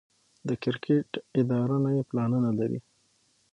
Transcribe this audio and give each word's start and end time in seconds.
د 0.47 0.49
کرکټ 0.63 1.09
اداره 1.39 1.77
نوي 1.85 2.01
پلانونه 2.09 2.49
لري. 2.59 2.79